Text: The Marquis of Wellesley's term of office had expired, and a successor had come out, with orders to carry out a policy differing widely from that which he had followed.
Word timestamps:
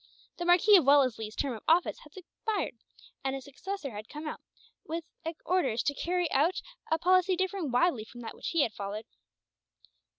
The 0.39 0.45
Marquis 0.45 0.77
of 0.77 0.85
Wellesley's 0.85 1.35
term 1.35 1.53
of 1.55 1.61
office 1.67 1.99
had 1.99 2.17
expired, 2.17 2.73
and 3.23 3.35
a 3.35 3.39
successor 3.39 3.91
had 3.91 4.09
come 4.09 4.27
out, 4.27 4.41
with 4.83 5.03
orders 5.45 5.83
to 5.83 5.93
carry 5.93 6.27
out 6.31 6.59
a 6.91 6.97
policy 6.97 7.35
differing 7.35 7.69
widely 7.69 8.03
from 8.03 8.21
that 8.21 8.33
which 8.33 8.47
he 8.49 8.63
had 8.63 8.73
followed. 8.73 9.05